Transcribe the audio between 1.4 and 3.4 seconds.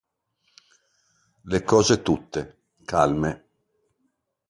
Le cose tutte, calme.